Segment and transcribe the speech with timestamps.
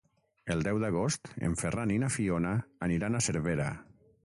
[0.53, 2.55] El deu d'agost en Ferran i na Fiona
[2.89, 3.71] aniran a Cervera.